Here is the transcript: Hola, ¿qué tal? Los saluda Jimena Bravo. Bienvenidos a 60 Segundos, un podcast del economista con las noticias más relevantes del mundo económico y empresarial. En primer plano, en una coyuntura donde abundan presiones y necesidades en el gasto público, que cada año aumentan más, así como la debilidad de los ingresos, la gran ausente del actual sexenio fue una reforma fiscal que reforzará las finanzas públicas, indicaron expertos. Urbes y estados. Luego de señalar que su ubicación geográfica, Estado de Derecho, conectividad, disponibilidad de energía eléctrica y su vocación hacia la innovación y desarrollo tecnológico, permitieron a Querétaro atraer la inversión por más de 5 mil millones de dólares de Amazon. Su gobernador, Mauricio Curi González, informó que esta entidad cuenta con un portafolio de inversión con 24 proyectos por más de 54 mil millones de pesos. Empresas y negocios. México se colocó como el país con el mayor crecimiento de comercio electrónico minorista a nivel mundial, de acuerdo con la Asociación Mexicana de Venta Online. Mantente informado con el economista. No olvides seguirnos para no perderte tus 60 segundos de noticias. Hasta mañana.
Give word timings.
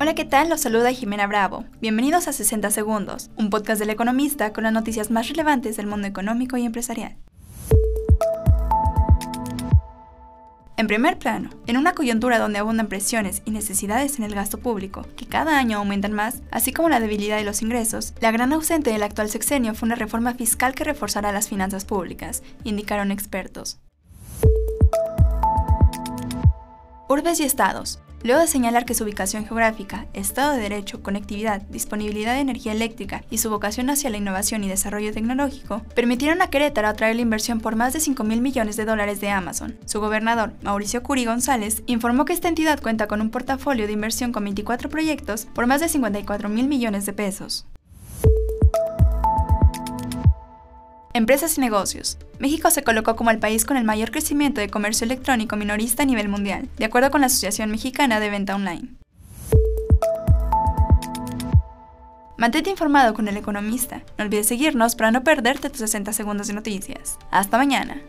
Hola, 0.00 0.14
¿qué 0.14 0.24
tal? 0.24 0.48
Los 0.48 0.60
saluda 0.60 0.92
Jimena 0.92 1.26
Bravo. 1.26 1.64
Bienvenidos 1.80 2.28
a 2.28 2.32
60 2.32 2.70
Segundos, 2.70 3.30
un 3.36 3.50
podcast 3.50 3.80
del 3.80 3.90
economista 3.90 4.52
con 4.52 4.62
las 4.62 4.72
noticias 4.72 5.10
más 5.10 5.28
relevantes 5.28 5.76
del 5.76 5.88
mundo 5.88 6.06
económico 6.06 6.56
y 6.56 6.64
empresarial. 6.64 7.16
En 10.76 10.86
primer 10.86 11.18
plano, 11.18 11.50
en 11.66 11.76
una 11.76 11.94
coyuntura 11.94 12.38
donde 12.38 12.60
abundan 12.60 12.86
presiones 12.86 13.42
y 13.44 13.50
necesidades 13.50 14.20
en 14.20 14.24
el 14.24 14.36
gasto 14.36 14.58
público, 14.58 15.04
que 15.16 15.26
cada 15.26 15.58
año 15.58 15.78
aumentan 15.78 16.12
más, 16.12 16.42
así 16.52 16.72
como 16.72 16.88
la 16.88 17.00
debilidad 17.00 17.36
de 17.36 17.42
los 17.42 17.60
ingresos, 17.60 18.14
la 18.20 18.30
gran 18.30 18.52
ausente 18.52 18.92
del 18.92 19.02
actual 19.02 19.28
sexenio 19.28 19.74
fue 19.74 19.86
una 19.86 19.96
reforma 19.96 20.34
fiscal 20.34 20.76
que 20.76 20.84
reforzará 20.84 21.32
las 21.32 21.48
finanzas 21.48 21.84
públicas, 21.84 22.44
indicaron 22.62 23.10
expertos. 23.10 23.80
Urbes 27.08 27.40
y 27.40 27.42
estados. 27.42 27.98
Luego 28.24 28.40
de 28.40 28.48
señalar 28.48 28.84
que 28.84 28.94
su 28.94 29.04
ubicación 29.04 29.46
geográfica, 29.46 30.06
Estado 30.12 30.52
de 30.52 30.60
Derecho, 30.60 31.02
conectividad, 31.02 31.62
disponibilidad 31.62 32.34
de 32.34 32.40
energía 32.40 32.72
eléctrica 32.72 33.22
y 33.30 33.38
su 33.38 33.48
vocación 33.48 33.90
hacia 33.90 34.10
la 34.10 34.16
innovación 34.16 34.64
y 34.64 34.68
desarrollo 34.68 35.12
tecnológico, 35.12 35.82
permitieron 35.94 36.42
a 36.42 36.50
Querétaro 36.50 36.88
atraer 36.88 37.14
la 37.14 37.22
inversión 37.22 37.60
por 37.60 37.76
más 37.76 37.92
de 37.92 38.00
5 38.00 38.24
mil 38.24 38.40
millones 38.40 38.76
de 38.76 38.84
dólares 38.84 39.20
de 39.20 39.30
Amazon. 39.30 39.78
Su 39.84 40.00
gobernador, 40.00 40.52
Mauricio 40.62 41.02
Curi 41.04 41.26
González, 41.26 41.82
informó 41.86 42.24
que 42.24 42.32
esta 42.32 42.48
entidad 42.48 42.82
cuenta 42.82 43.06
con 43.06 43.20
un 43.20 43.30
portafolio 43.30 43.86
de 43.86 43.92
inversión 43.92 44.32
con 44.32 44.42
24 44.42 44.88
proyectos 44.88 45.46
por 45.54 45.68
más 45.68 45.80
de 45.80 45.88
54 45.88 46.48
mil 46.48 46.66
millones 46.66 47.06
de 47.06 47.12
pesos. 47.12 47.66
Empresas 51.14 51.56
y 51.56 51.60
negocios. 51.60 52.18
México 52.38 52.70
se 52.70 52.84
colocó 52.84 53.16
como 53.16 53.30
el 53.30 53.38
país 53.38 53.64
con 53.64 53.76
el 53.76 53.84
mayor 53.84 54.10
crecimiento 54.10 54.60
de 54.60 54.68
comercio 54.68 55.04
electrónico 55.04 55.56
minorista 55.56 56.04
a 56.04 56.06
nivel 56.06 56.28
mundial, 56.28 56.68
de 56.76 56.84
acuerdo 56.84 57.10
con 57.10 57.20
la 57.20 57.26
Asociación 57.26 57.70
Mexicana 57.70 58.20
de 58.20 58.30
Venta 58.30 58.54
Online. 58.54 58.88
Mantente 62.36 62.70
informado 62.70 63.14
con 63.14 63.26
el 63.26 63.36
economista. 63.36 64.02
No 64.16 64.24
olvides 64.24 64.46
seguirnos 64.46 64.94
para 64.94 65.10
no 65.10 65.24
perderte 65.24 65.70
tus 65.70 65.80
60 65.80 66.12
segundos 66.12 66.46
de 66.46 66.54
noticias. 66.54 67.18
Hasta 67.32 67.58
mañana. 67.58 68.00